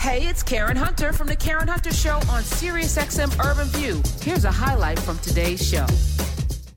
[0.00, 4.00] Hey, it's Karen Hunter from The Karen Hunter Show on SiriusXM Urban View.
[4.22, 5.84] Here's a highlight from today's show.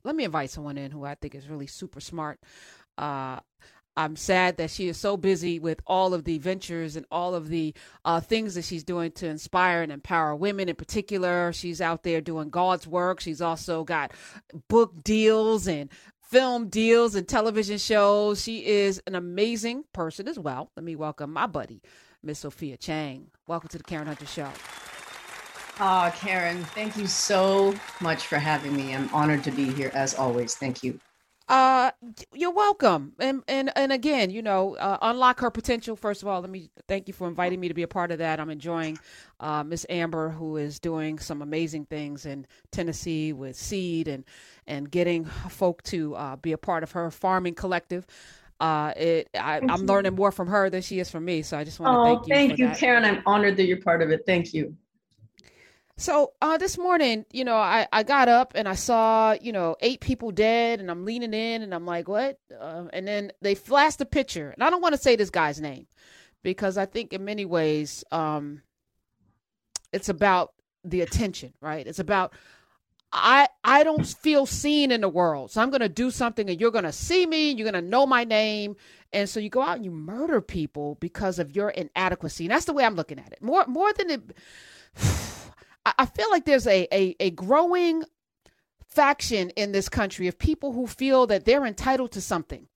[0.04, 2.42] Let me invite someone in who I think is really super smart.
[2.98, 3.40] Uh,
[3.96, 7.48] I'm sad that she is so busy with all of the ventures and all of
[7.48, 7.74] the
[8.04, 11.54] uh, things that she's doing to inspire and empower women in particular.
[11.54, 13.22] She's out there doing God's work.
[13.22, 14.12] She's also got
[14.68, 15.90] book deals and
[16.30, 18.44] film deals and television shows.
[18.44, 20.72] She is an amazing person as well.
[20.76, 21.82] Let me welcome my buddy,
[22.24, 23.28] Miss Sophia Chang.
[23.48, 24.50] Welcome to the Karen Hunter Show.
[25.80, 28.96] Ah, oh, Karen, thank you so much for having me.
[28.96, 30.56] I'm honored to be here as always.
[30.56, 31.00] Thank you.
[31.50, 31.92] Uh,
[32.34, 33.14] you're welcome.
[33.20, 35.98] And and and again, you know, uh, unlock her potential.
[35.98, 38.20] First of all, let me thank you for inviting me to be a part of
[38.20, 38.40] that.
[38.40, 38.98] I'm enjoying
[39.42, 44.24] uh, Miss Amber, who is doing some amazing things in Tennessee with seed and
[44.68, 48.08] and getting folk to uh, be a part of her farming collective.
[48.60, 51.42] Uh, it I, am learning more from her than she is from me.
[51.42, 52.34] So I just want to oh, thank you.
[52.34, 52.78] Oh, thank you, that.
[52.78, 53.04] Karen.
[53.04, 54.22] I'm honored that you're part of it.
[54.26, 54.76] Thank you.
[55.96, 59.76] So uh, this morning, you know, I, I got up and I saw, you know,
[59.80, 62.40] eight people dead, and I'm leaning in and I'm like, what?
[62.60, 65.62] Uh, and then they flashed a picture, and I don't want to say this guy's
[65.62, 65.88] name
[66.42, 68.62] because I think in many ways, um,
[69.92, 71.86] it's about the attention, right?
[71.86, 72.34] It's about
[73.14, 76.60] I I don't feel seen in the world, so I'm going to do something, and
[76.60, 78.76] you're going to see me, you're going to know my name,
[79.14, 82.46] and so you go out and you murder people because of your inadequacy.
[82.46, 83.42] And that's the way I'm looking at it.
[83.42, 84.22] More more than it.
[85.86, 88.04] I feel like there's a, a, a growing
[88.88, 92.68] faction in this country of people who feel that they're entitled to something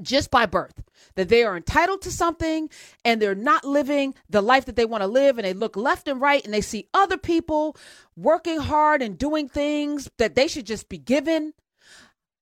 [0.00, 0.82] just by birth,
[1.14, 2.68] that they are entitled to something
[3.04, 5.38] and they're not living the life that they want to live.
[5.38, 7.76] And they look left and right and they see other people
[8.16, 11.54] working hard and doing things that they should just be given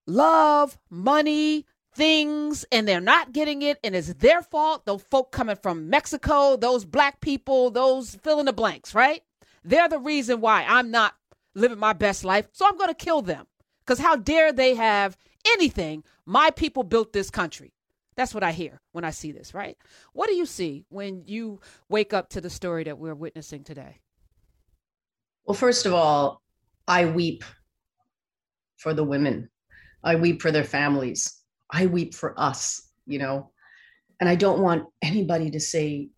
[0.06, 3.78] love, money, things, and they're not getting it.
[3.82, 4.84] And it's their fault.
[4.84, 9.22] Those folk coming from Mexico, those black people, those fill in the blanks, right?
[9.64, 11.14] They're the reason why I'm not
[11.55, 12.48] living my best life.
[12.52, 13.47] So I'm going to kill them.
[13.84, 15.16] Because how dare they have
[15.47, 16.05] anything?
[16.27, 17.72] My people built this country.
[18.16, 19.77] That's what I hear when I see this, right?
[20.12, 24.00] What do you see when you wake up to the story that we're witnessing today?
[25.44, 26.41] Well, first of all,
[26.87, 27.44] I weep
[28.77, 29.50] for the women.
[30.03, 31.41] I weep for their families.
[31.71, 33.50] I weep for us, you know.
[34.21, 36.10] And I don't want anybody to say,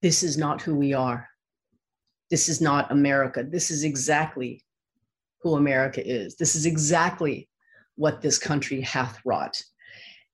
[0.00, 1.28] this is not who we are
[2.32, 3.44] this is not America.
[3.44, 4.64] This is exactly
[5.42, 6.34] who America is.
[6.34, 7.46] This is exactly
[7.96, 9.62] what this country hath wrought.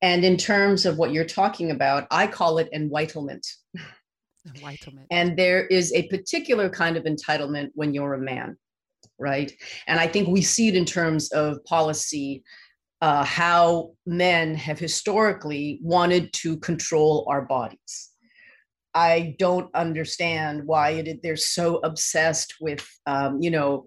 [0.01, 3.47] And in terms of what you're talking about, I call it entitlement.
[4.47, 5.07] Entitlement.
[5.11, 8.57] And there is a particular kind of entitlement when you're a man,
[9.19, 9.53] right?
[9.87, 12.45] And I think we see it in terms of policy,
[13.01, 18.11] uh, how men have historically wanted to control our bodies.
[18.95, 23.87] I don't understand why it, they're so obsessed with, um, you know,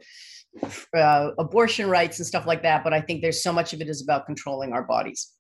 [0.95, 2.83] uh, abortion rights and stuff like that.
[2.83, 5.31] But I think there's so much of it is about controlling our bodies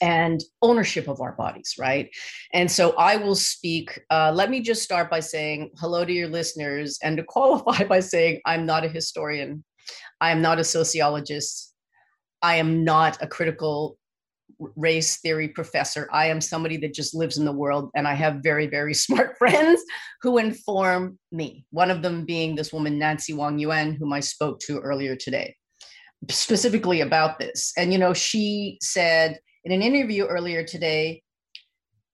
[0.00, 2.10] and ownership of our bodies, right?
[2.52, 4.00] And so I will speak.
[4.10, 8.00] Uh, let me just start by saying hello to your listeners and to qualify by
[8.00, 9.64] saying I'm not a historian,
[10.20, 11.74] I am not a sociologist,
[12.42, 13.98] I am not a critical
[14.76, 16.08] race theory professor.
[16.12, 19.36] I am somebody that just lives in the world, and I have very, very smart
[19.38, 19.82] friends
[20.22, 21.64] who inform me.
[21.70, 25.56] One of them being this woman, Nancy Wang Yuen, whom I spoke to earlier today,
[26.30, 27.72] specifically about this.
[27.76, 31.22] And, you know, she said in an interview earlier today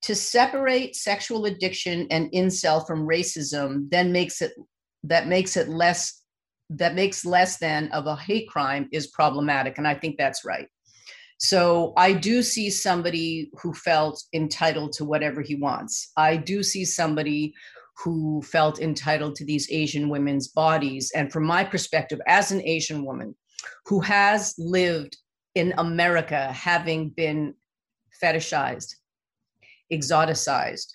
[0.02, 4.52] to separate sexual addiction and incel from racism then makes it
[5.02, 6.22] that makes it less
[6.68, 10.68] that makes less than of a hate crime is problematic and i think that's right
[11.38, 16.10] so I do see somebody who felt entitled to whatever he wants.
[16.16, 17.54] I do see somebody
[18.02, 21.12] who felt entitled to these Asian women's bodies.
[21.14, 23.34] And from my perspective, as an Asian woman
[23.86, 25.16] who has lived
[25.54, 27.54] in America, having been
[28.22, 28.94] fetishized,
[29.92, 30.88] exoticized,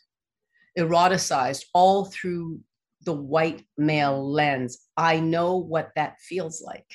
[0.78, 2.60] eroticized, all through
[3.04, 6.86] the white male lens, I know what that feels like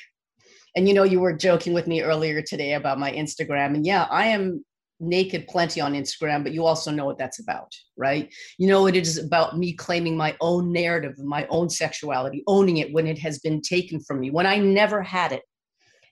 [0.76, 3.74] and you know you were joking with me earlier today about my instagram.
[3.74, 4.64] And yeah i am
[5.00, 8.32] naked plenty on instagram but you also know what that's about right?
[8.58, 12.92] You know it is about me claiming my own narrative my own sexuality owning it
[12.92, 15.42] when it has been taken from me when i never had it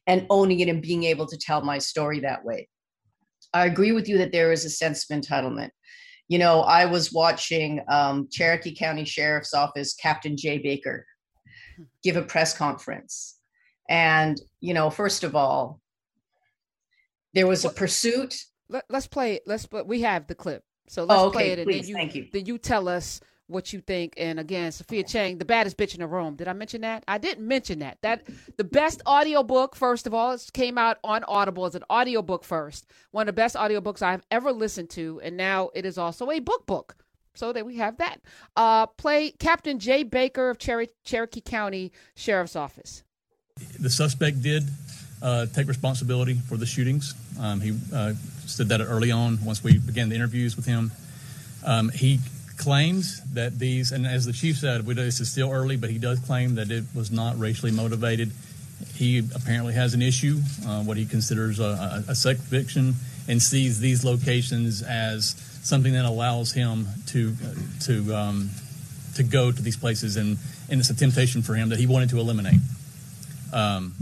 [0.07, 2.69] and owning it and being able to tell my story that way.
[3.55, 5.71] I agree with you that there is a sense of entitlement.
[6.29, 11.07] You know i was watching um, cherokee county sheriff's office captain jay baker
[12.03, 13.34] give a press conference
[13.89, 15.81] and, you know, first of all,
[17.35, 18.37] there was a pursuit.
[18.69, 19.41] Let, us play.
[19.47, 19.67] Let's.
[19.67, 21.95] But we have the clip, so let's oh, okay, play it, and please, then you,
[21.95, 22.29] thank you.
[22.33, 24.15] Then you tell us what you think.
[24.17, 26.37] And again, Sophia Chang, the baddest bitch in the room.
[26.37, 27.05] Did I mention that?
[27.07, 27.99] I didn't mention that.
[28.03, 28.27] That
[28.57, 32.87] the best audiobook, first of all, it came out on Audible as an audiobook first.
[33.11, 36.41] One of the best audiobooks I've ever listened to, and now it is also a
[36.41, 36.97] book book.
[37.37, 38.21] So that we have that.
[38.55, 43.03] Uh, play Captain Jay Baker of Cher- Cherokee County Sheriff's Office.
[43.79, 44.65] The suspect did
[45.23, 47.15] uh, take responsibility for the shootings.
[47.39, 48.15] Um, he uh,
[48.47, 50.91] said that early on once we began the interviews with him.
[51.65, 52.19] Um, he
[52.57, 55.99] claims that these, and as the chief said, we, this is still early, but he
[55.99, 58.33] does claim that it was not racially motivated.
[58.95, 62.95] He apparently has an issue, uh, what he considers a, a, a sex addiction,
[63.29, 67.35] and sees these locations as something that allows him to
[67.83, 68.51] to um,
[69.15, 72.11] to go to these places, and and it's a temptation for him that he wanted
[72.11, 72.61] to eliminate.
[73.55, 73.95] Um,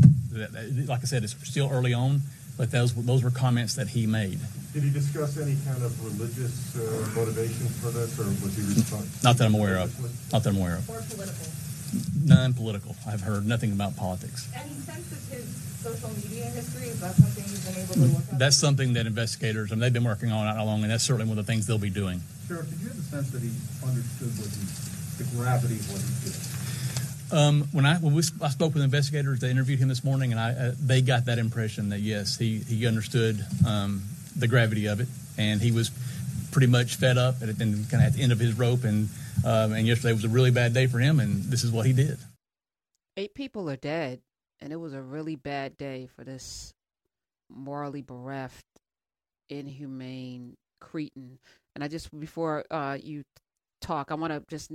[0.87, 2.22] like I said, it's still early on,
[2.56, 4.40] but those those were comments that he made.
[4.72, 6.81] Did he discuss any kind of religious uh,
[7.14, 9.10] motivation for this, or was he responding?
[9.22, 9.93] Not that I'm aware of.
[10.32, 10.88] Not that I'm aware of.
[10.88, 11.46] Or political?
[12.25, 12.96] None political.
[13.06, 14.49] I've heard nothing about politics.
[14.56, 15.44] Any sense of his
[15.84, 16.88] social media history?
[16.88, 18.38] Is that something you've been able to look at?
[18.38, 21.28] That's something that investigators, I mean, they've been working on how long, and that's certainly
[21.28, 22.22] one of the things they'll be doing.
[22.48, 23.52] Sheriff, did you have the sense that he
[23.84, 24.64] understood what he,
[25.20, 26.32] the gravity of what he did?
[27.32, 30.40] Um, when I when we, I spoke with investigators, they interviewed him this morning, and
[30.40, 34.02] I uh, they got that impression that yes, he he understood um,
[34.37, 35.08] the gravity of it,
[35.38, 35.90] and he was
[36.50, 39.08] pretty much fed up and kind of at the end of his rope, and
[39.44, 41.94] um, and yesterday was a really bad day for him, and this is what he
[41.94, 42.19] did.
[43.17, 44.20] Eight people are dead,
[44.61, 46.75] and it was a really bad day for this
[47.49, 48.67] morally bereft,
[49.49, 51.38] inhumane cretin.
[51.75, 53.25] And I just before uh, you
[53.82, 54.11] talk.
[54.11, 54.70] I want to just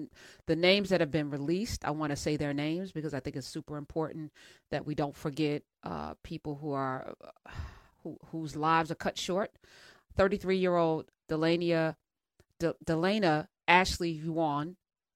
[0.46, 1.86] the names that have been released.
[1.86, 4.32] I want to say their names because I think it's super important
[4.72, 7.50] that we don't forget uh, people who are uh,
[8.04, 9.52] who, whose lives are cut short.
[10.16, 11.96] Thirty-three year old Delania
[12.60, 14.76] De, Delaina Ashley Yaun,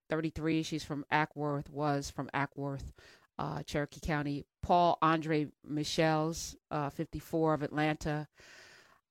[0.09, 0.63] thirty-three.
[0.63, 1.69] She's from Acworth.
[1.69, 2.93] Was from Acworth.
[3.37, 4.45] Uh, Cherokee County.
[4.61, 8.27] Paul Andre Michels, uh, 54 of Atlanta.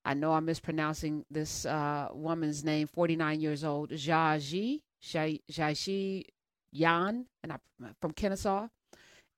[0.05, 6.25] I know I'm mispronouncing this uh, woman's name, 49 years old, Jiaji, Jiaxi
[6.73, 7.58] Yan, and I,
[8.00, 8.69] from Kennesaw,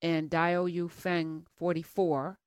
[0.01, 2.39] and Dio Yu Feng, 44,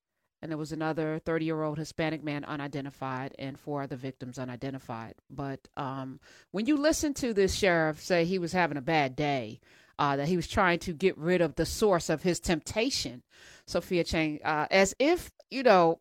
[0.42, 5.16] and there was another 30 year old Hispanic man unidentified, and four other victims unidentified.
[5.30, 6.20] But um,
[6.52, 9.60] when you listen to this sheriff say he was having a bad day,
[9.98, 13.24] uh, that he was trying to get rid of the source of his temptation,
[13.66, 16.00] Sophia Chang, uh, as if, you know,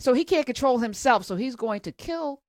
[0.00, 1.24] so he can't control himself.
[1.24, 2.40] So he's going to kill.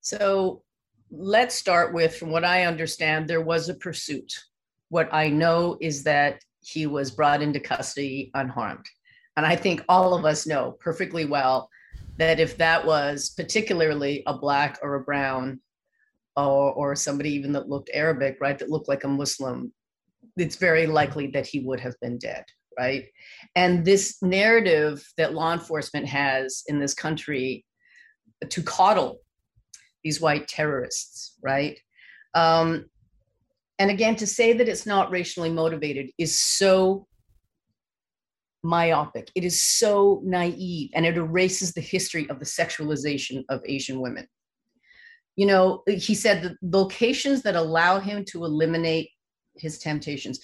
[0.00, 0.62] So
[1.10, 4.32] let's start with from what I understand, there was a pursuit.
[4.88, 8.84] What I know is that he was brought into custody unharmed.
[9.36, 11.70] And I think all of us know perfectly well
[12.18, 15.60] that if that was particularly a black or a brown
[16.36, 19.72] or, or somebody even that looked Arabic, right, that looked like a Muslim,
[20.36, 22.44] it's very likely that he would have been dead,
[22.78, 23.06] right?
[23.54, 27.64] And this narrative that law enforcement has in this country
[28.48, 29.20] to coddle
[30.02, 31.78] these white terrorists, right?
[32.34, 32.86] Um,
[33.78, 37.06] and again, to say that it's not racially motivated is so
[38.62, 39.30] myopic.
[39.34, 44.26] It is so naive, and it erases the history of the sexualization of Asian women.
[45.36, 49.10] You know, he said the locations that allow him to eliminate
[49.56, 50.40] his temptations.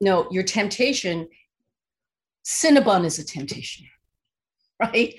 [0.00, 1.28] No, your temptation,
[2.44, 3.86] Cinnabon is a temptation,
[4.80, 5.14] right?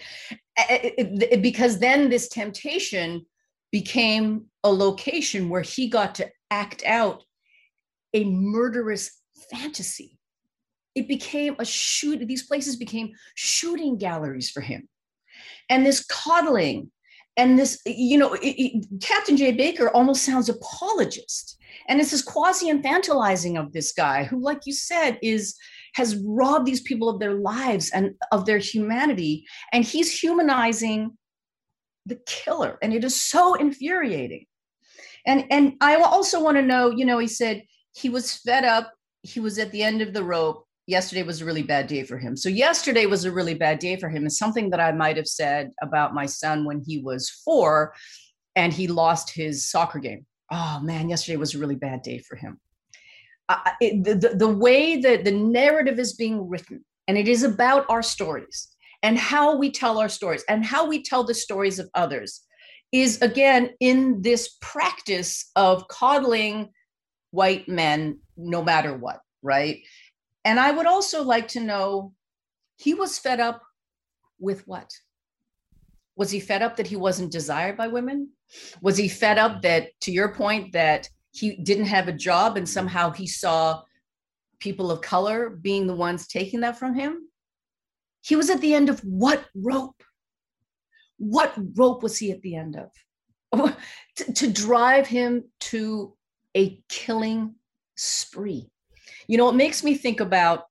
[0.58, 3.26] It, it, it, because then this temptation
[3.72, 7.24] became a location where he got to act out
[8.14, 10.18] a murderous fantasy.
[10.94, 14.90] It became a shoot, these places became shooting galleries for him.
[15.70, 16.92] And this coddling
[17.38, 22.72] and this, you know, it, Captain Jay Baker almost sounds apologist and it's this quasi
[22.72, 25.56] infantilizing of this guy who like you said is
[25.96, 29.46] has robbed these people of their lives and of their humanity.
[29.74, 31.18] And he's humanizing
[32.06, 32.78] the killer.
[32.82, 34.46] And it is so infuriating.
[35.26, 38.92] And and i also want to know you know he said he was fed up.
[39.22, 40.66] He was at the end of the rope.
[40.88, 42.36] Yesterday was a really bad day for him.
[42.36, 44.24] So yesterday was a really bad day for him.
[44.24, 47.94] And something that i might have said about my son when he was four
[48.56, 52.36] and he lost his soccer game oh man, yesterday was a really bad day for
[52.36, 52.60] him.
[53.50, 57.44] Uh, it, the, the, the way that the narrative is being written, and it is
[57.44, 58.70] about our stories
[59.04, 62.42] and how we tell our stories and how we tell the stories of others,
[62.92, 66.70] is again in this practice of coddling
[67.32, 69.80] white men no matter what, right?
[70.44, 72.14] And I would also like to know
[72.78, 73.62] he was fed up
[74.40, 74.92] with what?
[76.16, 78.32] Was he fed up that he wasn't desired by women?
[78.82, 82.68] Was he fed up that, to your point, that he didn't have a job and
[82.68, 83.82] somehow he saw
[84.60, 87.28] people of color being the ones taking that from him?
[88.22, 90.04] He was at the end of what rope?
[91.18, 92.92] What rope was he at the end of?
[94.34, 96.16] to, drive him to
[96.56, 97.56] a killing
[97.96, 98.70] spree.
[99.28, 100.66] You know, it makes me think about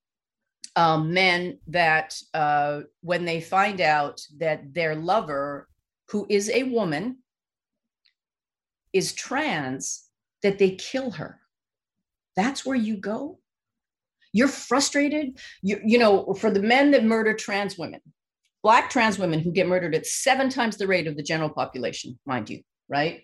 [0.76, 5.68] um, men that uh, when they find out that their lover,
[6.08, 7.18] who is a woman,
[8.92, 10.04] is trans,
[10.42, 11.40] that they kill her.
[12.36, 13.38] That's where you go.
[14.32, 15.38] You're frustrated.
[15.62, 18.00] You, you know, for the men that murder trans women,
[18.62, 22.18] black trans women who get murdered at seven times the rate of the general population,
[22.26, 23.22] mind you, right?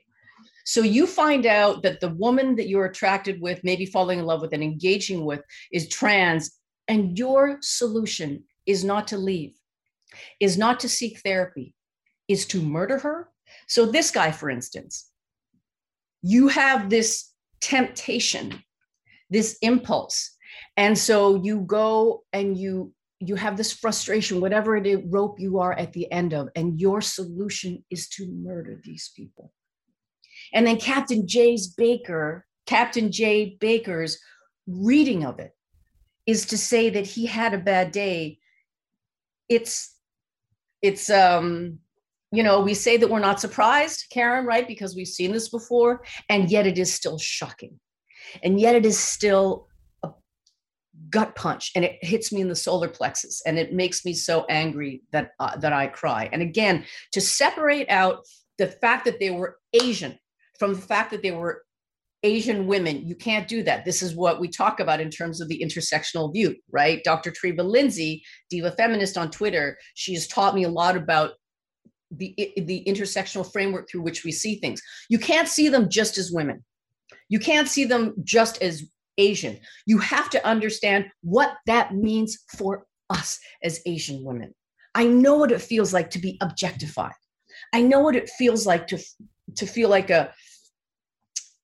[0.64, 4.40] So you find out that the woman that you're attracted with, maybe falling in love
[4.40, 5.40] with and engaging with,
[5.72, 6.58] is trans,
[6.88, 9.54] and your solution is not to leave,
[10.40, 11.72] is not to seek therapy,
[12.26, 13.28] is to murder her.
[13.68, 15.08] So, this guy, for instance,
[16.22, 18.62] you have this temptation,
[19.30, 20.32] this impulse.
[20.76, 25.58] And so you go and you you have this frustration, whatever it is, rope you
[25.58, 29.54] are at the end of, and your solution is to murder these people.
[30.52, 34.18] And then Captain Jay's Baker, Captain Jay Baker's
[34.66, 35.52] reading of it
[36.26, 38.38] is to say that he had a bad day.
[39.48, 39.94] It's
[40.82, 41.78] it's um
[42.36, 44.66] you know, we say that we're not surprised, Karen, right?
[44.66, 47.78] Because we've seen this before, and yet it is still shocking.
[48.42, 49.68] And yet it is still
[50.02, 50.10] a
[51.10, 54.44] gut punch and it hits me in the solar plexus and it makes me so
[54.48, 56.28] angry that uh, that I cry.
[56.32, 58.26] And again, to separate out
[58.58, 60.18] the fact that they were Asian
[60.58, 61.62] from the fact that they were
[62.22, 63.06] Asian women.
[63.06, 63.84] You can't do that.
[63.84, 67.04] This is what we talk about in terms of the intersectional view, right?
[67.04, 67.30] Dr.
[67.30, 71.32] Treva Lindsay, Diva Feminist on Twitter, she has taught me a lot about
[72.10, 74.82] the, the intersectional framework through which we see things.
[75.08, 76.64] You can't see them just as women.
[77.28, 78.84] You can't see them just as
[79.18, 79.58] Asian.
[79.86, 84.54] You have to understand what that means for us as Asian women.
[84.94, 87.12] I know what it feels like to be objectified.
[87.72, 88.98] I know what it feels like to
[89.56, 90.32] to feel like a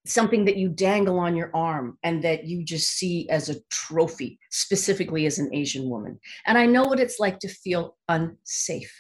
[0.05, 4.39] something that you dangle on your arm and that you just see as a trophy,
[4.51, 6.19] specifically as an Asian woman.
[6.47, 8.93] And I know what it's like to feel unsafe.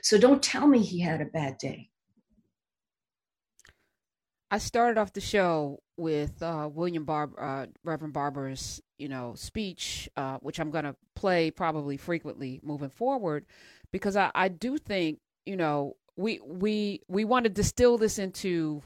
[0.00, 1.90] So don't tell me he had a bad day.
[4.50, 10.10] I started off the show with uh, William Barber, uh, Reverend Barber's, you know, speech,
[10.16, 13.46] uh, which I'm going to play probably frequently moving forward,
[13.92, 18.82] because I, I do think, you know, we we we want to distill this into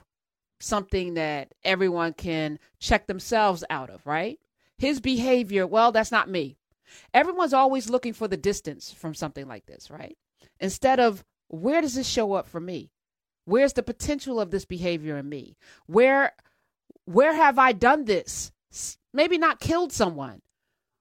[0.60, 4.38] something that everyone can check themselves out of, right?
[4.78, 6.56] His behavior, well, that's not me.
[7.12, 10.16] Everyone's always looking for the distance from something like this, right?
[10.60, 12.90] Instead of where does this show up for me?
[13.44, 15.56] Where's the potential of this behavior in me?
[15.86, 16.32] Where
[17.04, 18.52] where have I done this?
[19.12, 20.42] Maybe not killed someone,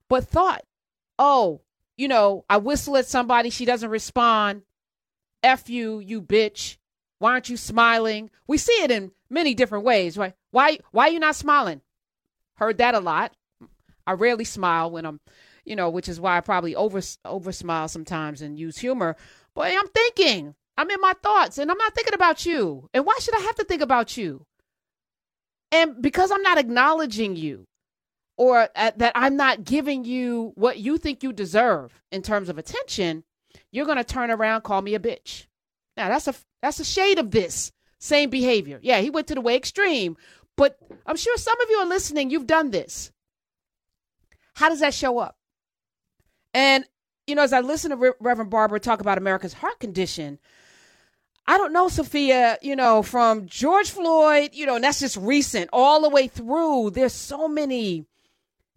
[0.07, 0.63] but thought,
[1.17, 1.61] "Oh,
[1.97, 4.63] you know, I whistle at somebody, she doesn't respond.
[5.41, 6.77] F you, you bitch.
[7.19, 8.29] Why aren't you smiling?
[8.47, 10.33] We see it in many different ways, right?
[10.51, 11.81] Why why are you not smiling?
[12.55, 13.33] Heard that a lot.
[14.07, 15.19] I rarely smile when I'm,
[15.65, 19.15] you know, which is why I probably over over smile sometimes and use humor.
[19.53, 20.55] But I'm thinking.
[20.77, 22.89] I'm in my thoughts and I'm not thinking about you.
[22.93, 24.45] And why should I have to think about you?
[25.71, 27.65] And because I'm not acknowledging you
[28.37, 32.57] or uh, that I'm not giving you what you think you deserve in terms of
[32.57, 33.23] attention,
[33.71, 35.47] you're going to turn around call me a bitch.
[35.95, 38.79] Now that's a that's a shade of this same behavior.
[38.81, 40.17] Yeah, he went to the way extreme,
[40.57, 43.11] but I'm sure some of you are listening, you've done this.
[44.55, 45.37] How does that show up?
[46.55, 46.85] And
[47.27, 50.39] you know, as I listen to Re- Reverend Barber talk about America's heart condition,
[51.45, 55.69] I don't know, Sophia, you know, from George Floyd, you know, and that's just recent,
[55.73, 58.05] all the way through, there's so many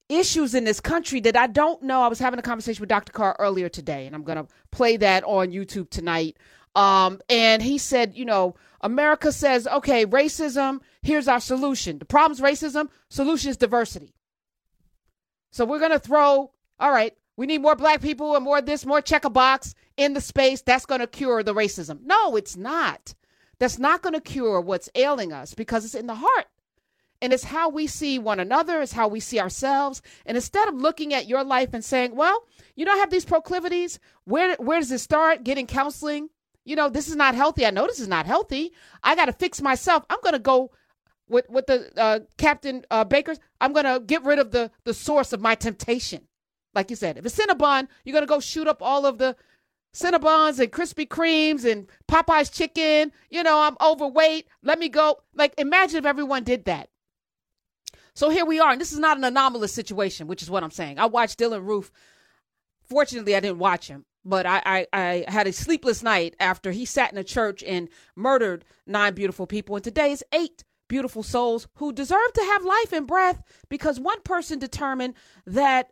[0.09, 2.03] issues in this country that I don't know.
[2.03, 3.13] I was having a conversation with Dr.
[3.13, 6.37] Carr earlier today, and I'm going to play that on YouTube tonight.
[6.75, 11.99] Um, and he said, you know, America says, okay, racism, here's our solution.
[11.99, 14.15] The problem's racism, solution is diversity.
[15.51, 18.85] So we're going to throw, all right, we need more black people and more this,
[18.85, 20.61] more check a box in the space.
[20.61, 22.01] That's going to cure the racism.
[22.03, 23.15] No, it's not.
[23.61, 26.47] That's not going to cure what's ailing us because it's in the heart.
[27.23, 30.03] And it's how we see one another, it's how we see ourselves.
[30.27, 32.43] And instead of looking at your life and saying, well,
[32.75, 35.45] you don't have these proclivities, where, where does it start?
[35.45, 36.31] Getting counseling.
[36.65, 37.65] You know, this is not healthy.
[37.65, 38.73] I know this is not healthy.
[39.05, 40.05] I got to fix myself.
[40.11, 40.73] I'm going to go
[41.29, 43.39] with, with the uh, Captain uh, Baker's.
[43.61, 46.28] I'm going to get rid of the, the source of my temptation.
[46.75, 49.37] Like you said, if it's Cinnabon, you're going to go shoot up all of the
[49.95, 53.13] Cinnabons and Krispy Kremes and Popeye's chicken.
[53.31, 54.47] You know, I'm overweight.
[54.63, 55.19] Let me go.
[55.35, 56.91] Like, imagine if everyone did that.
[58.15, 60.73] So here we are, and this is not an anomalous situation, which is what I'm
[60.73, 60.99] saying.
[60.99, 61.93] I watched Dylann Roof.
[62.83, 66.85] Fortunately, I didn't watch him, but I, I, I had a sleepless night after he
[66.85, 69.77] sat in a church and murdered nine beautiful people.
[69.77, 74.21] And today is eight beautiful souls who deserve to have life and breath because one
[74.23, 75.15] person determined
[75.47, 75.91] that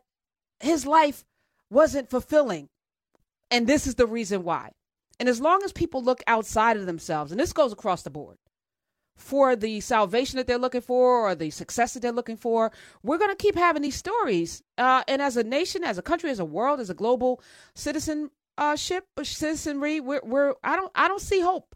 [0.59, 1.23] his life
[1.69, 2.69] wasn't fulfilling.
[3.49, 4.71] And this is the reason why.
[5.19, 8.37] And as long as people look outside of themselves, and this goes across the board,
[9.17, 12.71] for the salvation that they're looking for or the success that they're looking for.
[13.03, 14.63] We're going to keep having these stories.
[14.77, 17.41] Uh, and as a nation, as a country, as a world, as a global
[17.75, 21.75] citizenship, citizenry, we're, we're I don't I don't see hope.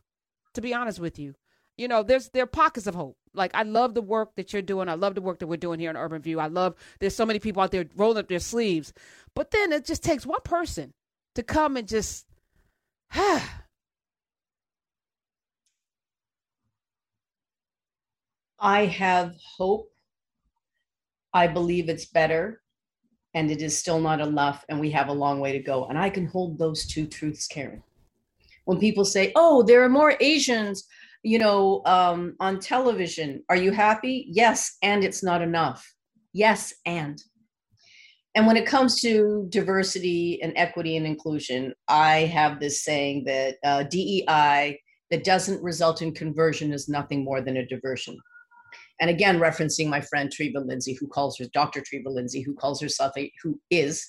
[0.54, 1.36] To be honest with you,
[1.82, 3.18] you know, there's there are pockets of hope.
[3.34, 4.88] Like I love the work that you're doing.
[4.88, 6.40] I love the work that we're doing here in Urban View.
[6.40, 8.94] I love there's so many people out there rolling up their sleeves.
[9.36, 10.94] But then it just takes one person
[11.34, 12.28] to come and just
[18.60, 19.92] I have hope.
[21.34, 22.62] I believe it's better,
[23.34, 25.86] and it is still not enough, and we have a long way to go.
[25.86, 27.82] And I can hold those two truths, Karen.
[28.66, 30.88] When people say, "Oh, there are more Asians,"
[31.24, 34.26] you know, um, on television, are you happy?
[34.30, 35.86] Yes, and it's not enough.
[36.34, 37.22] Yes, and.
[38.34, 43.58] And when it comes to diversity and equity and inclusion, I have this saying that
[43.64, 48.18] uh, DEI that doesn't result in conversion is nothing more than a diversion.
[49.02, 51.82] And again, referencing my friend Treva Lindsay, who calls her Dr.
[51.82, 54.08] Treva Lindsay, who calls herself a, who is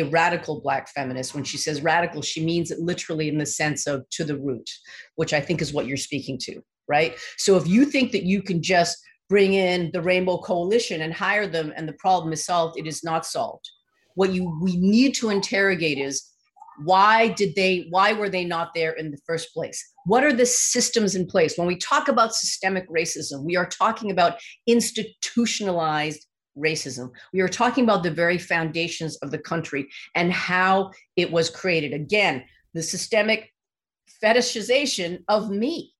[0.00, 1.34] a radical black feminist.
[1.34, 4.68] When she says radical, she means it literally in the sense of to the root,
[5.16, 7.16] which I think is what you're speaking to, right?
[7.36, 8.98] So if you think that you can just
[9.28, 13.02] bring in the Rainbow Coalition and hire them and the problem is solved, it is
[13.02, 13.68] not solved.
[14.14, 16.32] What you we need to interrogate is
[16.84, 20.46] why did they why were they not there in the first place what are the
[20.46, 27.10] systems in place when we talk about systemic racism we are talking about institutionalized racism
[27.32, 31.92] we are talking about the very foundations of the country and how it was created
[31.92, 32.42] again
[32.74, 33.52] the systemic
[34.22, 35.92] fetishization of me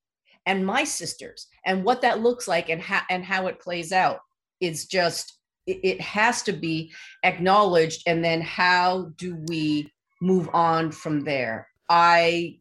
[0.47, 4.21] and my sisters and what that looks like and how and how it plays out
[4.61, 6.93] is just it has to be
[7.25, 9.91] acknowledged and then how do we
[10.21, 11.69] move on from there.
[11.89, 12.59] I,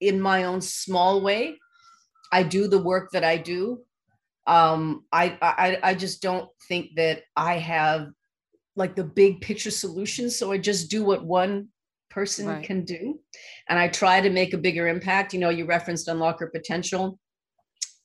[0.00, 1.56] in my own small way,
[2.32, 3.82] I do the work that I do.
[4.50, 8.08] Um, I, I, I just don't think that I have
[8.74, 10.28] like the big picture solution.
[10.28, 11.68] So I just do what one
[12.10, 12.64] person right.
[12.64, 13.20] can do.
[13.68, 15.32] And I try to make a bigger impact.
[15.32, 17.18] You know, you referenced Unlock Your Potential,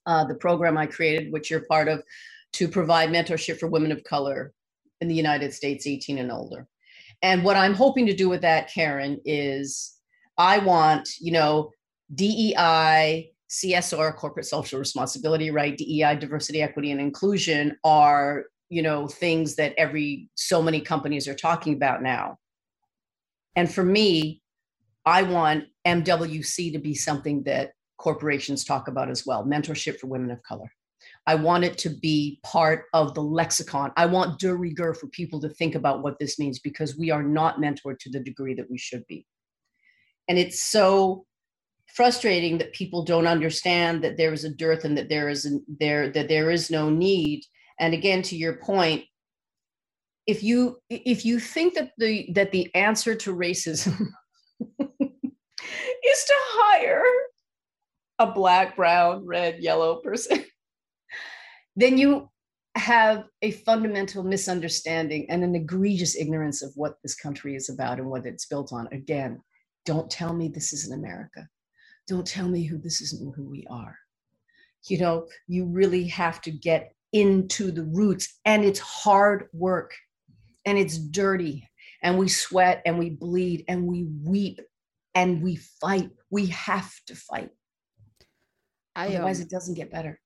[0.05, 2.03] uh, the program I created, which you're part of,
[2.53, 4.53] to provide mentorship for women of color
[5.01, 6.67] in the United States, 18 and older.
[7.23, 9.95] And what I'm hoping to do with that, Karen, is
[10.37, 11.71] I want, you know,
[12.13, 13.31] DEI,
[13.63, 15.77] CSR, corporate social responsibility, right?
[15.77, 21.35] DEI, diversity, equity, and inclusion are, you know, things that every so many companies are
[21.35, 22.37] talking about now.
[23.55, 24.41] And for me,
[25.05, 30.31] I want MWC to be something that corporations talk about as well mentorship for women
[30.31, 30.69] of color.
[31.27, 33.91] I want it to be part of the lexicon.
[33.95, 37.23] I want de rigueur for people to think about what this means because we are
[37.23, 39.25] not mentored to the degree that we should be.
[40.27, 41.25] And it's so
[41.95, 46.09] frustrating that people don't understand that there is a dearth and that there is there
[46.09, 47.43] that there is no need.
[47.79, 49.05] And again, to your point,
[50.27, 54.07] if you if you think that the that the answer to racism
[54.79, 57.03] is to hire
[58.19, 60.43] a black, brown, red, yellow person
[61.75, 62.29] then you
[62.75, 68.09] have a fundamental misunderstanding and an egregious ignorance of what this country is about and
[68.09, 68.87] what it's built on.
[68.91, 69.41] Again,
[69.85, 71.47] don't tell me this isn't America.
[72.07, 73.97] Don't tell me who this isn't who we are.
[74.87, 79.93] You know, you really have to get into the roots, and it's hard work
[80.65, 81.67] and it's dirty,
[82.03, 84.59] and we sweat and we bleed and we weep
[85.13, 86.09] and we fight.
[86.29, 87.49] We have to fight.
[88.95, 90.19] I, Otherwise, um, it doesn't get better.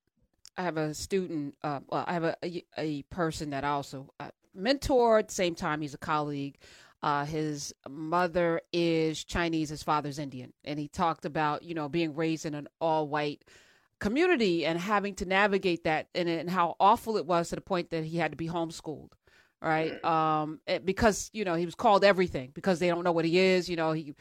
[0.58, 1.56] I have a student.
[1.64, 5.20] Uh, well, I have a, a, a person that I also uh, mentor.
[5.20, 6.58] At the same time, he's a colleague.
[7.02, 9.70] Uh, his mother is Chinese.
[9.70, 13.44] His father's Indian, and he talked about you know being raised in an all-white
[14.00, 17.90] community and having to navigate that, and, and how awful it was to the point
[17.92, 19.10] that he had to be homeschooled
[19.62, 20.04] right?
[20.04, 23.38] Um, eh, because you know he was called everything because they don't know what he
[23.38, 23.70] is.
[23.70, 24.14] You know, he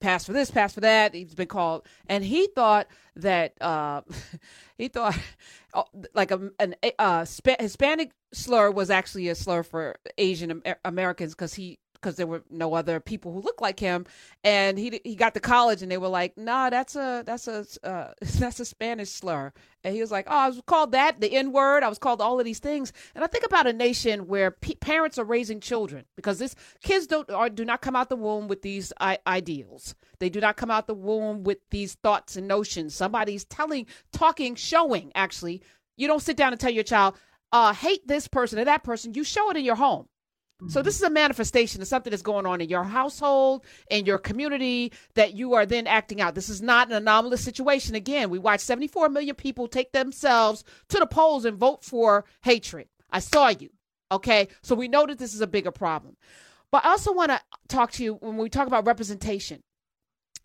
[0.00, 1.14] passed for this, passed for that.
[1.14, 4.02] He's been called, and he thought that uh,
[4.78, 5.18] he thought
[5.74, 7.26] oh, like a, an uh,
[7.60, 12.74] Hispanic slur was actually a slur for Asian Americans because he because there were no
[12.74, 14.06] other people who looked like him.
[14.44, 17.66] And he he got to college, and they were like, "Nah, that's a that's a
[17.82, 21.32] uh, that's a Spanish slur." And he was like, "Oh, I was called that, the
[21.32, 21.82] N word.
[21.82, 24.74] I was called all of these things." And I think about a nation where p-
[24.76, 28.48] parents are raising children because this kids don't are, do not come out the womb
[28.48, 29.94] with these I- ideals.
[30.18, 32.94] They do not come out the womb with these thoughts and notions.
[32.94, 35.12] Somebody's telling, talking, showing.
[35.14, 35.62] Actually,
[35.96, 37.16] you don't sit down and tell your child,
[37.52, 40.08] uh, "Hate this person or that person." You show it in your home.
[40.68, 44.16] So this is a manifestation of something that's going on in your household, in your
[44.16, 46.34] community that you are then acting out.
[46.34, 47.94] This is not an anomalous situation.
[47.94, 52.88] Again, we watched 74 million people take themselves to the polls and vote for hatred.
[53.10, 53.68] I saw you.
[54.10, 54.48] Okay.
[54.62, 56.16] So we know that this is a bigger problem.
[56.72, 59.62] But I also want to talk to you when we talk about representation.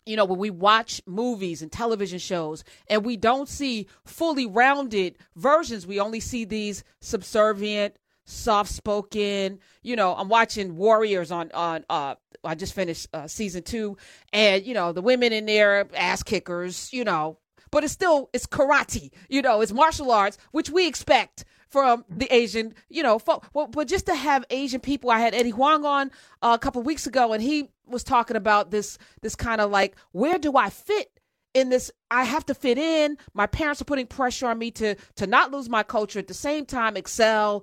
[0.04, 5.16] You know, when we watch movies and television shows and we don't see fully rounded
[5.36, 9.58] versions, we only see these subservient, soft spoken.
[9.82, 11.84] You know, I'm watching Warriors on on.
[11.88, 13.96] uh I just finished uh, season two,
[14.32, 16.92] and you know the women in there ass kickers.
[16.92, 17.38] You know,
[17.70, 19.10] but it's still it's karate.
[19.28, 22.74] You know, it's martial arts, which we expect from the Asian.
[22.88, 23.46] You know, folk.
[23.54, 26.10] Well, but just to have Asian people, I had Eddie Huang on
[26.42, 29.96] uh, a couple weeks ago, and he was talking about this this kind of like
[30.12, 31.10] where do I fit
[31.54, 34.94] in this i have to fit in my parents are putting pressure on me to
[35.16, 37.62] to not lose my culture at the same time excel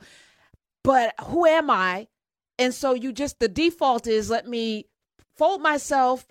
[0.90, 2.08] but who am I?
[2.58, 4.88] And so you just, the default is let me
[5.38, 6.26] fold myself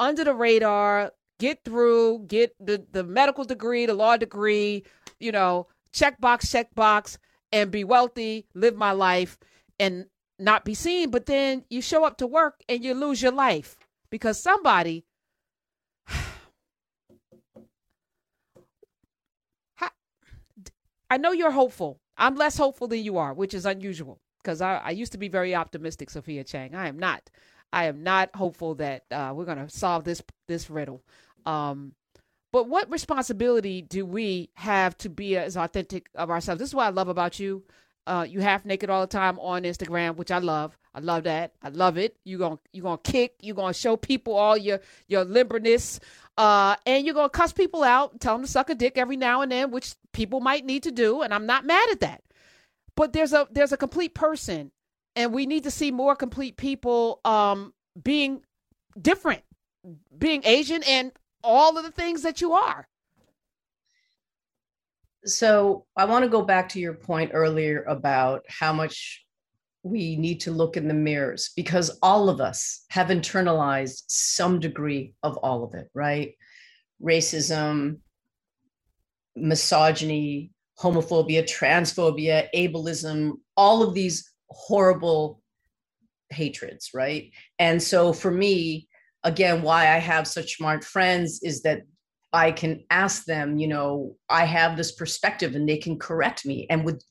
[0.00, 4.82] under the radar, get through, get the, the medical degree, the law degree,
[5.20, 7.18] you know, check box, check box,
[7.52, 9.38] and be wealthy, live my life,
[9.78, 10.06] and
[10.40, 11.12] not be seen.
[11.12, 13.76] But then you show up to work and you lose your life
[14.10, 15.04] because somebody.
[21.08, 24.76] I know you're hopeful I'm less hopeful than you are, which is unusual because I,
[24.76, 26.74] I used to be very optimistic, Sophia Chang.
[26.74, 27.30] I am not.
[27.72, 31.02] I am not hopeful that uh, we're going to solve this this riddle.
[31.46, 31.94] Um,
[32.52, 36.58] but what responsibility do we have to be as authentic of ourselves?
[36.58, 37.64] This is what I love about you.
[38.10, 40.76] Uh, you half naked all the time on Instagram, which I love.
[40.92, 41.52] I love that.
[41.62, 42.16] I love it.
[42.24, 43.34] You gonna you gonna kick.
[43.40, 46.00] You gonna show people all your your limberness,
[46.36, 49.42] uh, and you're gonna cuss people out, tell them to suck a dick every now
[49.42, 52.24] and then, which people might need to do, and I'm not mad at that.
[52.96, 54.72] But there's a there's a complete person,
[55.14, 58.42] and we need to see more complete people um, being
[59.00, 59.42] different,
[60.18, 61.12] being Asian, and
[61.44, 62.88] all of the things that you are.
[65.24, 69.24] So I want to go back to your point earlier about how much
[69.82, 75.14] we need to look in the mirrors because all of us have internalized some degree
[75.22, 76.34] of all of it, right?
[77.02, 77.98] Racism,
[79.36, 85.42] misogyny, homophobia, transphobia, ableism, all of these horrible
[86.30, 87.32] hatreds, right?
[87.58, 88.88] And so for me,
[89.24, 91.82] again, why I have such smart friends is that
[92.32, 96.66] I can ask them, you know, I have this perspective and they can correct me.
[96.70, 97.02] And with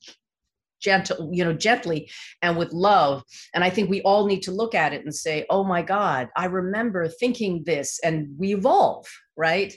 [0.80, 2.10] gentle you know gently
[2.42, 3.22] and with love
[3.54, 6.28] and i think we all need to look at it and say oh my god
[6.36, 9.06] i remember thinking this and we evolve
[9.36, 9.74] right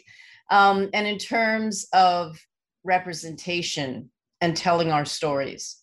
[0.50, 2.40] um, and in terms of
[2.84, 4.10] representation
[4.42, 5.83] and telling our stories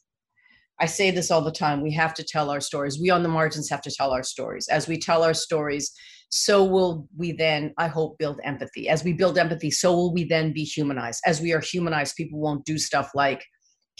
[0.80, 3.28] i say this all the time we have to tell our stories we on the
[3.28, 5.92] margins have to tell our stories as we tell our stories
[6.30, 10.24] so will we then i hope build empathy as we build empathy so will we
[10.24, 13.42] then be humanized as we are humanized people won't do stuff like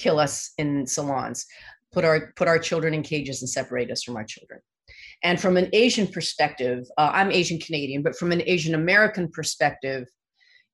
[0.01, 1.47] kill us in salons,
[1.93, 4.61] put our put our children in cages and separate us from our children.
[5.23, 10.09] And from an Asian perspective, uh, I'm Asian Canadian, but from an Asian American perspective,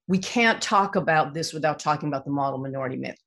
[0.07, 3.19] we can't talk about this without talking about the model minority myth.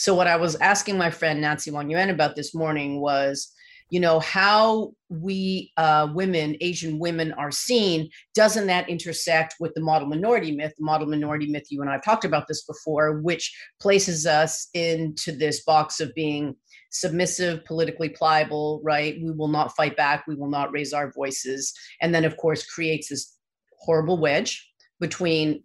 [0.00, 3.52] So what I was asking my friend Nancy Wang Yuen about this morning was
[3.90, 9.82] you know how we uh, women asian women are seen doesn't that intersect with the
[9.82, 10.72] model minority myth?
[10.78, 15.32] The model minority myth you and i've talked about this before which places us into
[15.32, 16.56] this box of being
[16.90, 19.20] submissive politically pliable right?
[19.22, 20.24] We will not fight back.
[20.26, 21.74] We will not raise our voices.
[22.00, 23.36] And then of course creates this
[23.80, 24.66] horrible wedge
[24.98, 25.62] between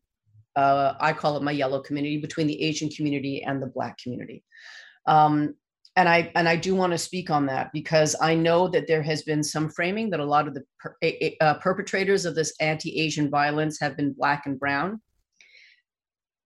[0.56, 4.44] uh, i call it my yellow community between the asian community and the black community
[5.08, 5.54] um,
[5.96, 9.02] and I and I do want to speak on that because I know that there
[9.02, 10.96] has been some framing that a lot of the per,
[11.40, 15.02] uh, perpetrators of this anti-Asian violence have been black and brown.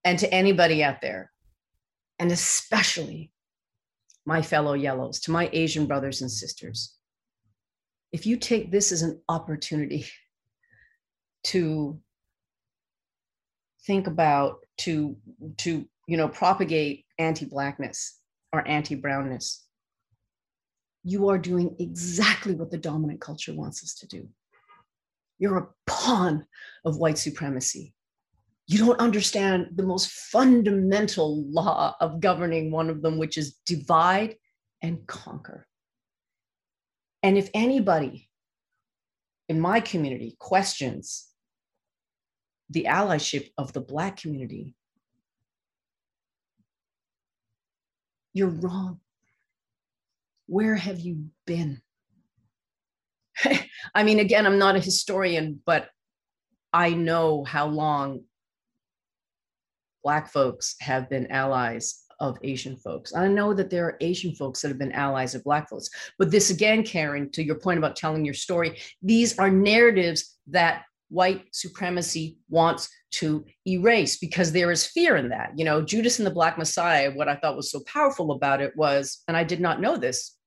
[0.03, 1.31] And to anybody out there,
[2.19, 3.31] and especially
[4.25, 6.95] my fellow yellows, to my Asian brothers and sisters,
[8.11, 10.05] if you take this as an opportunity
[11.45, 11.99] to
[13.89, 15.17] think about to
[15.57, 18.19] to you know propagate anti-blackness
[18.53, 19.65] or anti brownness.
[21.03, 24.29] you are doing exactly what the dominant culture wants us to do.
[25.39, 26.45] You're a pawn
[26.85, 27.95] of white supremacy.
[28.67, 34.35] You don't understand the most fundamental law of governing one of them, which is divide
[34.83, 35.65] and conquer.
[37.23, 38.29] And if anybody
[39.47, 41.28] in my community questions
[42.69, 44.75] the allyship of the Black community,
[48.33, 48.99] you're wrong.
[50.47, 51.81] Where have you been?
[53.95, 55.89] I mean, again, I'm not a historian, but
[56.73, 58.21] I know how long
[60.03, 63.15] Black folks have been allies of Asian folks.
[63.15, 65.89] I know that there are Asian folks that have been allies of Black folks.
[66.17, 70.83] But this again, Karen, to your point about telling your story, these are narratives that
[71.09, 75.51] white supremacy wants to erase because there is fear in that.
[75.55, 78.75] You know, Judas and the Black Messiah, what I thought was so powerful about it
[78.75, 80.37] was, and I did not know this,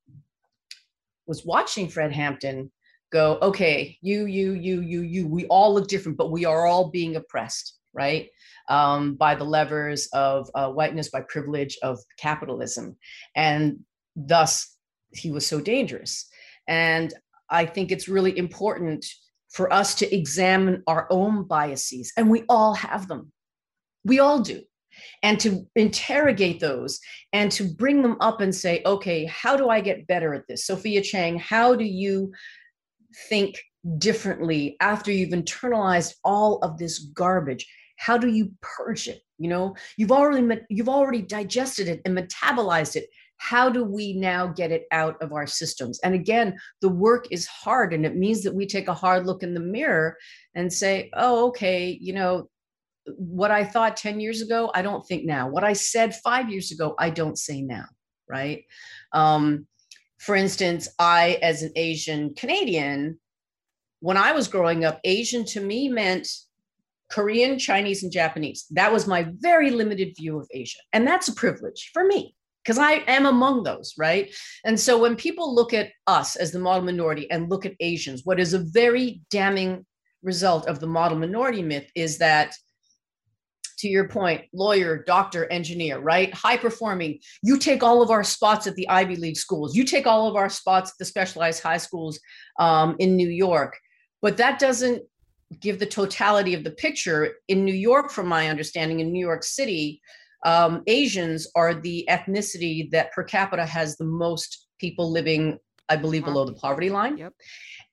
[1.27, 2.71] was watching Fred Hampton
[3.11, 6.89] go, okay, you, you, you, you, you, we all look different, but we are all
[6.89, 8.29] being oppressed, right?
[8.69, 12.97] Um, by the levers of uh, whiteness, by privilege of capitalism.
[13.35, 13.79] And
[14.15, 14.75] thus,
[15.11, 16.27] he was so dangerous.
[16.67, 17.13] And
[17.49, 19.05] I think it's really important
[19.53, 23.31] for us to examine our own biases, and we all have them.
[24.03, 24.61] We all do.
[25.23, 26.99] And to interrogate those
[27.31, 30.67] and to bring them up and say, okay, how do I get better at this?
[30.67, 32.31] Sophia Chang, how do you
[33.29, 33.59] think
[33.97, 37.67] differently after you've internalized all of this garbage?
[37.97, 39.21] How do you purge it?
[39.39, 43.07] You know, you've already you've already digested it and metabolized it
[43.43, 45.99] how do we now get it out of our systems?
[46.01, 49.43] And again the work is hard and it means that we take a hard look
[49.43, 50.17] in the mirror
[50.55, 52.49] and say oh okay you know
[53.17, 55.49] what i thought 10 years ago i don't think now.
[55.49, 57.85] What i said 5 years ago i don't say now
[58.29, 58.63] right?
[59.11, 59.67] Um,
[60.19, 63.19] for instance i as an asian canadian
[63.99, 66.29] when i was growing up asian to me meant
[67.11, 68.65] korean chinese and japanese.
[68.71, 72.77] That was my very limited view of asia and that's a privilege for me because
[72.77, 74.33] I am among those, right?
[74.63, 78.21] And so when people look at us as the model minority and look at Asians,
[78.23, 79.85] what is a very damning
[80.21, 82.55] result of the model minority myth is that
[83.79, 86.33] to your point, lawyer, doctor, engineer, right?
[86.33, 87.19] High performing.
[87.41, 89.75] You take all of our spots at the Ivy League schools.
[89.75, 92.17] You take all of our spots at the specialized high schools
[92.59, 93.77] um, in New York.
[94.21, 95.03] But that doesn't
[95.59, 97.33] give the totality of the picture.
[97.49, 100.01] In New York, from my understanding, in New York City,
[100.45, 105.57] um, Asians are the ethnicity that per capita has the most people living,
[105.89, 107.17] I believe, below the poverty line.
[107.17, 107.33] Yep.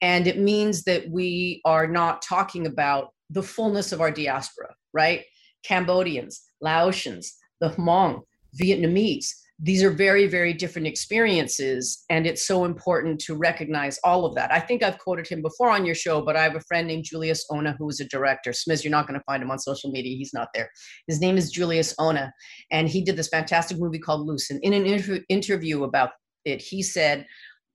[0.03, 5.23] And it means that we are not talking about the fullness of our diaspora, right?
[5.63, 7.29] Cambodians, Laotians,
[7.61, 8.23] the Hmong,
[8.61, 9.29] Vietnamese,
[9.63, 12.05] these are very, very different experiences.
[12.09, 14.51] And it's so important to recognize all of that.
[14.51, 17.05] I think I've quoted him before on your show, but I have a friend named
[17.05, 18.55] Julius Onah, who is a director.
[18.55, 20.17] Smith, you're not going to find him on social media.
[20.17, 20.71] He's not there.
[21.07, 22.31] His name is Julius Onah
[22.71, 24.51] And he did this fantastic movie called Luce.
[24.51, 26.11] And in an inter- interview about
[26.47, 27.27] it, he said,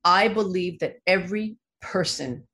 [0.04, 2.48] I believe that every person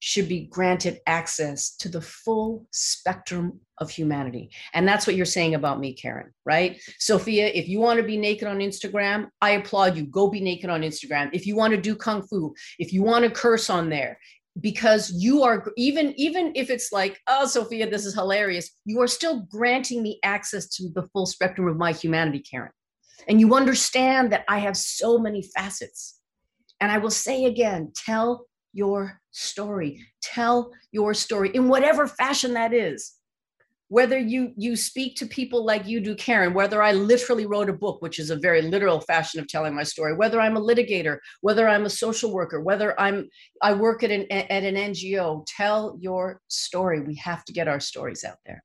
[0.00, 4.50] should be granted access to the full spectrum of humanity.
[4.74, 6.80] And that's what you're saying about me, Karen, right?
[6.98, 10.04] Sophia, if you want to be naked on Instagram, I applaud you.
[10.06, 11.30] Go be naked on Instagram.
[11.32, 14.18] If you want to do kung fu, if you want to curse on there,
[14.60, 19.06] because you are even even if it's like oh sophia this is hilarious you are
[19.06, 22.70] still granting me access to the full spectrum of my humanity karen
[23.28, 26.20] and you understand that i have so many facets
[26.80, 30.06] and i will say again tell your story.
[30.22, 33.14] Tell your story in whatever fashion that is.
[33.88, 37.72] Whether you you speak to people like you do, Karen, whether I literally wrote a
[37.72, 41.18] book, which is a very literal fashion of telling my story, whether I'm a litigator,
[41.40, 43.28] whether I'm a social worker, whether I'm
[43.62, 47.00] I work at an at an NGO, tell your story.
[47.00, 48.62] We have to get our stories out there.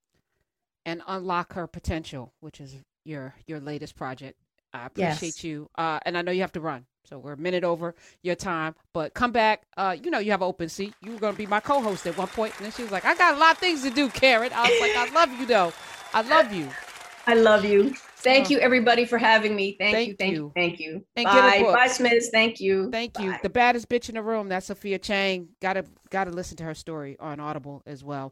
[0.87, 4.39] And unlock her potential, which is your your latest project.
[4.73, 5.43] I appreciate yes.
[5.43, 5.69] you.
[5.77, 6.87] Uh, and I know you have to run.
[7.09, 9.63] So we're a minute over your time, but come back.
[9.75, 10.93] Uh, you know, you have an open seat.
[11.01, 13.05] You were going to be my co-host at one point, and then she was like,
[13.05, 15.45] "I got a lot of things to do, Karen." I was like, "I love you,
[15.45, 15.73] though.
[16.13, 16.69] I love you."
[17.27, 17.93] I love you.
[18.17, 19.75] Thank you, everybody, for having me.
[19.79, 21.33] Thank, thank you, thank you, thank you.
[21.33, 22.29] Bye, bye, Smiths.
[22.29, 22.91] Thank you.
[22.91, 23.31] Thank you.
[23.31, 23.39] Bye.
[23.41, 24.47] The baddest bitch in the room.
[24.47, 25.49] That's Sophia Chang.
[25.59, 28.31] Gotta gotta listen to her story on Audible as well.